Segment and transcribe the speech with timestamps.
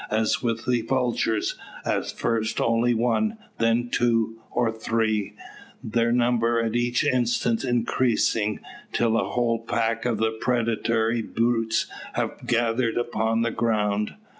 [0.09, 1.53] As with the vultures,
[1.85, 5.35] at first only one; then two or three;
[5.83, 8.61] their number at each instant increasing,
[8.93, 14.15] till a whole pack of the predatory brutes have gathered upon the ground.